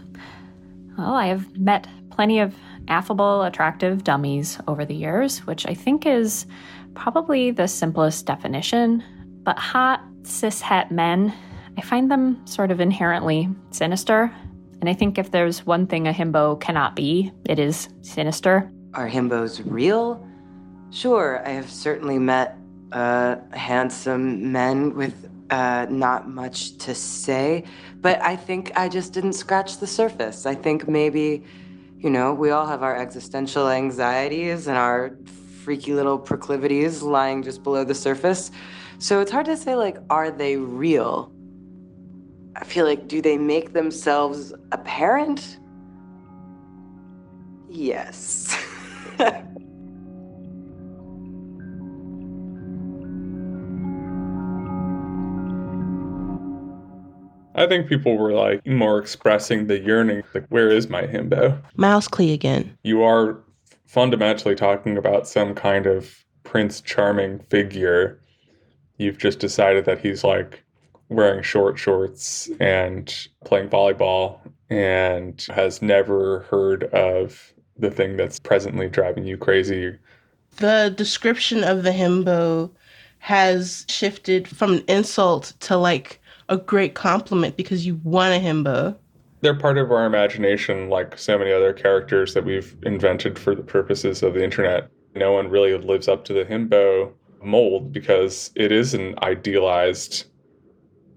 Well, 0.98 1.14
I 1.14 1.28
have 1.28 1.58
met 1.58 1.88
plenty 2.12 2.40
of 2.40 2.54
affable, 2.88 3.44
attractive 3.44 4.04
dummies 4.04 4.60
over 4.68 4.86
the 4.86 4.94
years, 4.94 5.40
which 5.48 5.66
I 5.66 5.74
think 5.74 6.06
is 6.06 6.46
probably 6.94 7.50
the 7.52 7.68
simplest 7.68 8.26
definition. 8.26 9.04
But 9.44 9.58
hot, 9.58 10.04
cis 10.24 10.62
het 10.62 10.92
men, 10.92 11.34
I 11.78 11.82
find 11.82 12.10
them 12.10 12.46
sort 12.46 12.72
of 12.72 12.80
inherently 12.80 13.50
sinister. 13.72 14.32
And 14.82 14.90
I 14.90 14.94
think 14.94 15.18
if 15.18 15.32
there's 15.32 15.66
one 15.66 15.88
thing 15.88 16.08
a 16.08 16.12
himbo 16.12 16.60
cannot 16.60 16.96
be, 16.96 17.32
it 17.46 17.60
is 17.60 17.90
sinister. 18.02 18.70
Are 18.94 19.08
himbos 19.10 19.62
real? 19.66 20.28
Sure, 20.92 21.42
I 21.46 21.50
have 21.52 21.70
certainly 21.70 22.20
met 22.20 22.58
uh, 22.92 23.38
handsome 23.52 24.52
men 24.52 24.94
with 24.96 25.30
uh, 25.50 25.88
not 25.90 26.30
much 26.30 26.78
to 26.80 26.94
say, 26.94 27.64
but 28.02 28.22
I 28.22 28.36
think 28.36 28.72
I 28.76 28.90
just 28.90 29.14
didn't 29.14 29.34
scratch 29.34 29.78
the 29.78 29.88
surface. 29.88 30.46
I 30.46 30.56
think 30.56 30.88
maybe, 30.88 31.44
you 31.98 32.10
know, 32.10 32.34
we 32.34 32.52
all 32.52 32.68
have 32.68 32.84
our 32.84 32.96
existential 32.96 33.70
anxieties 33.70 34.68
and 34.68 34.78
our 34.78 35.18
freaky 35.64 35.94
little 35.94 36.20
proclivities 36.20 37.02
lying 37.02 37.42
just 37.42 37.64
below 37.64 37.84
the 37.84 37.96
surface. 37.96 38.52
So 39.00 39.20
it's 39.20 39.32
hard 39.32 39.46
to 39.48 39.58
say, 39.58 39.76
like, 39.76 39.98
are 40.10 40.32
they 40.32 40.58
real? 40.58 41.32
I 42.56 42.64
feel 42.64 42.86
like, 42.86 43.08
do 43.08 43.22
they 43.22 43.38
make 43.38 43.74
themselves 43.74 44.54
apparent? 44.72 45.60
Yes. 47.70 48.56
I 57.56 57.68
think 57.68 57.88
people 57.88 58.18
were 58.18 58.34
like 58.34 58.66
more 58.66 58.98
expressing 58.98 59.68
the 59.68 59.80
yearning, 59.80 60.24
like, 60.34 60.46
where 60.50 60.70
is 60.70 60.90
my 60.90 61.04
himbo? 61.04 61.62
Miles 61.76 62.08
Klee 62.08 62.34
again. 62.34 62.76
You 62.84 63.04
are 63.04 63.44
fundamentally 63.86 64.56
talking 64.56 64.98
about 64.98 65.28
some 65.28 65.54
kind 65.54 65.86
of 65.86 66.26
Prince 66.44 66.82
Charming 66.82 67.40
figure. 67.50 68.20
You've 69.04 69.18
just 69.18 69.40
decided 69.40 69.84
that 69.84 70.00
he's 70.00 70.24
like 70.24 70.64
wearing 71.10 71.44
short 71.44 71.78
shorts 71.78 72.50
and 72.62 73.14
playing 73.44 73.68
volleyball 73.68 74.40
and 74.70 75.46
has 75.54 75.82
never 75.82 76.40
heard 76.50 76.86
of 76.86 77.54
the 77.78 77.92
thing 77.92 78.16
that's 78.16 78.40
presently 78.40 78.88
driving 78.88 79.26
you 79.26 79.36
crazy. 79.38 80.00
The 80.56 80.94
description 80.96 81.66
of 81.66 81.84
the 81.84 81.92
himbo 81.92 82.72
has 83.20 83.86
shifted 83.90 84.48
from 84.48 84.74
an 84.76 84.84
insult 84.88 85.54
to 85.62 85.76
like 85.76 86.22
a 86.48 86.56
great 86.56 86.94
compliment 86.94 87.58
because 87.58 87.86
you 87.86 88.00
want 88.04 88.34
a 88.34 88.40
himbo. 88.40 88.96
They're 89.42 89.54
part 89.54 89.78
of 89.78 89.92
our 89.92 90.06
imagination, 90.06 90.90
like 90.90 91.18
so 91.18 91.38
many 91.38 91.52
other 91.52 91.74
characters 91.74 92.34
that 92.36 92.46
we've 92.46 92.74
invented 92.84 93.38
for 93.38 93.54
the 93.54 93.64
purposes 93.64 94.24
of 94.24 94.34
the 94.34 94.44
internet. 94.44 94.90
No 95.14 95.34
one 95.34 95.50
really 95.50 95.78
lives 95.78 96.08
up 96.08 96.24
to 96.26 96.34
the 96.34 96.46
himbo 96.46 97.12
mold 97.44 97.92
because 97.92 98.52
it 98.56 98.72
is 98.72 98.94
an 98.94 99.16
idealized 99.22 100.26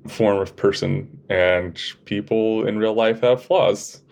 form 0.08 0.38
of 0.38 0.54
person, 0.56 1.08
and 1.28 1.80
people 2.04 2.66
in 2.66 2.78
real 2.78 2.94
life 2.94 3.20
have 3.20 3.42
flaws. 3.42 4.02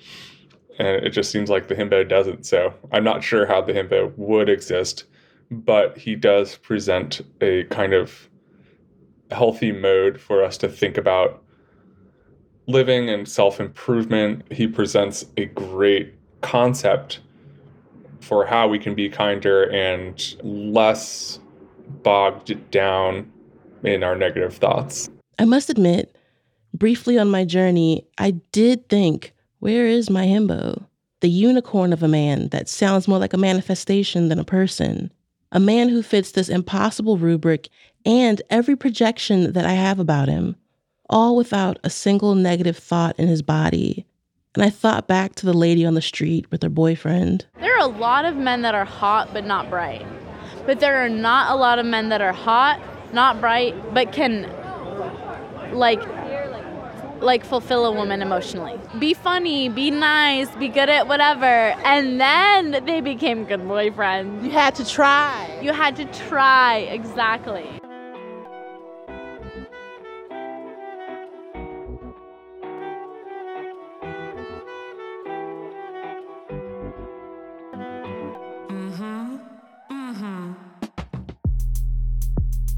And 0.79 1.05
it 1.05 1.11
just 1.11 1.31
seems 1.31 1.51
like 1.51 1.69
the 1.69 1.75
himbo 1.75 2.09
doesn't. 2.09 2.47
So 2.47 2.75
I'm 2.93 3.05
not 3.05 3.23
sure 3.23 3.47
how 3.47 3.61
the 3.61 3.73
himbo 3.73 4.13
would 4.17 4.49
exist, 4.49 5.05
but 5.51 5.97
he 5.97 6.17
does 6.17 6.57
present 6.57 7.21
a 7.41 7.65
kind 7.65 7.93
of 7.93 8.29
healthy 9.31 9.73
mode 9.73 10.21
for 10.21 10.43
us 10.45 10.59
to 10.59 10.69
think 10.69 10.97
about 10.97 11.43
living 12.67 13.09
and 13.09 13.29
self 13.29 13.61
improvement. 13.61 14.51
He 14.51 14.67
presents 14.67 15.27
a 15.37 15.47
great 15.47 16.15
concept 16.41 17.21
for 18.21 18.45
how 18.47 18.67
we 18.67 18.79
can 18.79 18.95
be 18.95 19.09
kinder 19.09 19.71
and 19.71 20.37
less 20.43 21.39
bogged 22.05 22.71
down 22.71 23.29
in 23.83 24.05
our 24.05 24.15
negative 24.15 24.55
thoughts. 24.55 25.11
I 25.39 25.45
must 25.45 25.69
admit, 25.69 26.17
briefly 26.73 27.19
on 27.19 27.29
my 27.29 27.45
journey, 27.45 28.07
I 28.19 28.33
did 28.53 28.89
think, 28.89 29.35
where 29.59 29.87
is 29.87 30.09
my 30.09 30.27
himbo? 30.27 30.87
The 31.21 31.29
unicorn 31.29 31.93
of 31.93 32.03
a 32.03 32.09
man 32.09 32.49
that 32.51 32.69
sounds 32.69 33.09
more 33.09 33.19
like 33.19 33.33
a 33.33 33.39
manifestation 33.39 34.29
than 34.29 34.39
a 34.39 34.45
person. 34.45 35.11
A 35.53 35.59
man 35.59 35.89
who 35.89 36.03
fits 36.03 36.31
this 36.33 36.49
impossible 36.49 37.17
rubric 37.19 37.69
and 38.05 38.43
every 38.51 38.77
projection 38.77 39.53
that 39.55 39.65
I 39.65 39.73
have 39.73 39.99
about 39.99 40.29
him. 40.29 40.57
all 41.11 41.37
without 41.37 41.79
a 41.85 41.91
single 41.91 42.35
negative 42.35 42.77
thought 42.77 43.19
in 43.19 43.29
his 43.29 43.43
body. 43.43 44.07
And 44.55 44.63
I 44.63 44.71
thought 44.71 45.09
back 45.09 45.35
to 45.37 45.47
the 45.47 45.53
lady 45.53 45.85
on 45.85 45.95
the 45.95 46.03
street 46.03 46.51
with 46.51 46.63
her 46.63 46.69
boyfriend. 46.69 47.47
There 47.61 47.75
are 47.77 47.81
a 47.89 47.99
lot 47.99 48.25
of 48.25 48.37
men 48.37 48.63
that 48.63 48.75
are 48.75 48.85
hot 48.85 49.31
but 49.33 49.45
not 49.45 49.69
bright. 49.69 50.07
But 50.67 50.81
there 50.81 51.05
are 51.05 51.09
not 51.09 51.53
a 51.53 51.57
lot 51.57 51.79
of 51.79 51.87
men 51.87 52.09
that 52.09 52.21
are 52.21 52.33
hot, 52.33 52.81
not 53.13 53.41
bright, 53.41 53.75
but 53.95 54.13
can 54.13 54.51
like 55.73 56.03
like 57.21 57.45
fulfill 57.45 57.87
a 57.87 57.93
woman 57.93 58.23
emotionally. 58.23 58.79
Be 58.99 59.15
funny, 59.15 59.69
be 59.69 59.91
nice, 59.91 60.51
be 60.57 60.69
good 60.69 60.89
at 60.91 61.09
whatever. 61.09 61.47
And 61.47 62.21
then 62.21 62.85
they 62.85 63.01
became 63.01 63.45
good 63.45 63.61
boyfriends. 63.61 64.45
You 64.45 64.51
had 64.51 64.75
to 64.77 64.87
try. 64.87 65.59
You 65.63 65.73
had 65.73 65.97
to 65.97 66.05
try, 66.05 66.79
exactly. 66.79 67.81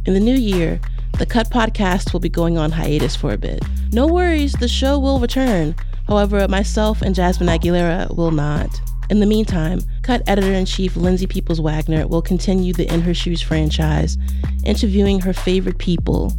In 0.06 0.14
the 0.14 0.20
new 0.20 0.36
year, 0.36 0.80
the 1.18 1.26
Cut 1.26 1.50
podcast 1.50 2.12
will 2.12 2.20
be 2.20 2.28
going 2.28 2.56
on 2.56 2.70
hiatus 2.70 3.16
for 3.16 3.32
a 3.32 3.36
bit. 3.36 3.60
No 3.90 4.06
worries, 4.06 4.52
the 4.52 4.68
show 4.68 5.00
will 5.00 5.18
return. 5.18 5.74
However, 6.06 6.46
myself 6.46 7.02
and 7.02 7.12
Jasmine 7.12 7.48
Aguilera 7.48 8.16
will 8.16 8.30
not. 8.30 8.68
In 9.10 9.18
the 9.18 9.26
meantime, 9.26 9.80
Cut 10.02 10.22
editor 10.28 10.52
in 10.52 10.64
chief 10.64 10.94
Lindsay 10.94 11.26
Peoples 11.26 11.60
Wagner 11.60 12.06
will 12.06 12.22
continue 12.22 12.72
the 12.72 12.86
In 12.92 13.00
Her 13.00 13.14
Shoes 13.14 13.42
franchise, 13.42 14.16
interviewing 14.64 15.18
her 15.18 15.32
favorite 15.32 15.78
people. 15.78 16.32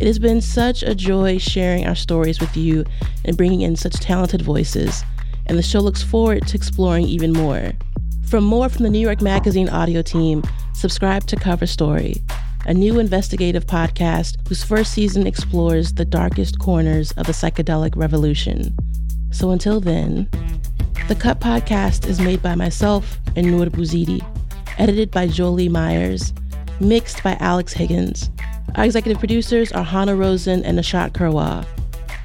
It 0.00 0.06
has 0.06 0.18
been 0.18 0.40
such 0.40 0.82
a 0.82 0.94
joy 0.94 1.36
sharing 1.36 1.86
our 1.86 1.94
stories 1.94 2.40
with 2.40 2.56
you 2.56 2.82
and 3.26 3.36
bringing 3.36 3.60
in 3.60 3.76
such 3.76 4.00
talented 4.00 4.40
voices, 4.40 5.04
and 5.44 5.58
the 5.58 5.62
show 5.62 5.80
looks 5.80 6.02
forward 6.02 6.46
to 6.46 6.56
exploring 6.56 7.04
even 7.04 7.34
more. 7.34 7.72
For 8.26 8.40
more 8.40 8.70
from 8.70 8.84
the 8.84 8.90
New 8.90 9.00
York 9.00 9.20
Magazine 9.20 9.68
audio 9.68 10.00
team, 10.00 10.42
subscribe 10.72 11.26
to 11.26 11.36
Cover 11.36 11.66
Story 11.66 12.22
a 12.66 12.74
new 12.74 13.00
investigative 13.00 13.66
podcast 13.66 14.36
whose 14.48 14.62
first 14.62 14.92
season 14.92 15.26
explores 15.26 15.94
the 15.94 16.04
darkest 16.04 16.58
corners 16.58 17.12
of 17.12 17.26
the 17.26 17.32
psychedelic 17.32 17.96
revolution. 17.96 18.74
So 19.30 19.50
until 19.50 19.80
then, 19.80 20.28
the 21.08 21.16
Cut 21.16 21.40
podcast 21.40 22.06
is 22.06 22.20
made 22.20 22.42
by 22.42 22.54
myself 22.54 23.18
and 23.34 23.50
Noor 23.50 23.66
Bouzidi, 23.66 24.24
edited 24.78 25.10
by 25.10 25.26
Jolie 25.26 25.68
Myers, 25.68 26.32
mixed 26.78 27.22
by 27.22 27.36
Alex 27.40 27.72
Higgins. 27.72 28.30
Our 28.76 28.84
executive 28.84 29.18
producers 29.18 29.72
are 29.72 29.84
Hanna 29.84 30.14
Rosin 30.14 30.64
and 30.64 30.78
Nishat 30.78 31.12
Kurwa. 31.12 31.66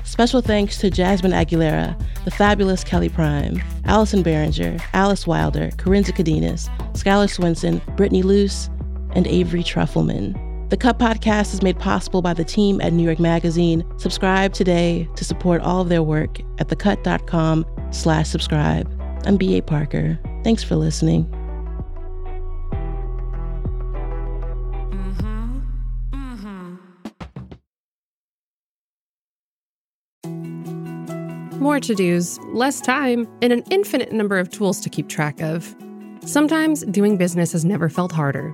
Special 0.04 0.42
thanks 0.42 0.78
to 0.78 0.90
Jasmine 0.90 1.32
Aguilera, 1.32 2.00
the 2.24 2.32
fabulous 2.32 2.84
Kelly 2.84 3.10
Prime, 3.10 3.62
Allison 3.86 4.24
Behringer, 4.24 4.82
Alice 4.94 5.26
Wilder, 5.26 5.70
Kerensa 5.72 6.12
Cadenas, 6.12 6.70
Skylar 6.94 7.30
Swenson, 7.30 7.82
Brittany 7.96 8.22
Luce, 8.22 8.70
and 9.14 9.28
Avery 9.28 9.64
Trufelman. 9.64 10.36
The 10.70 10.78
Cut 10.78 11.00
Podcast 11.00 11.54
is 11.54 11.62
made 11.62 11.80
possible 11.80 12.22
by 12.22 12.34
the 12.34 12.44
team 12.44 12.82
at 12.82 12.92
New 12.92 13.04
York 13.04 13.20
Magazine. 13.20 13.86
Subscribe 13.98 14.54
today 14.54 15.08
to 15.16 15.24
support 15.24 15.62
all 15.62 15.82
of 15.82 15.88
their 15.88 16.04
work 16.04 16.42
at 16.60 16.68
thecut.com 16.68 17.66
slash 17.92 18.28
subscribe. 18.28 18.92
I'm 19.26 19.38
B.A. 19.38 19.62
Parker. 19.62 20.20
Thanks 20.44 20.64
for 20.64 20.76
listening. 20.76 21.26
More 31.62 31.80
to 31.80 31.96
dos, 31.96 32.40
less 32.54 32.82
time, 32.82 33.28
and 33.42 33.52
an 33.52 33.64
infinite 33.72 34.12
number 34.12 34.38
of 34.38 34.50
tools 34.50 34.80
to 34.82 34.90
keep 34.90 35.10
track 35.10 35.42
of. 35.42 35.76
Sometimes 36.26 36.84
doing 36.86 37.18
business 37.18 37.52
has 37.54 37.66
never 37.66 37.90
felt 37.90 38.12
harder. 38.12 38.54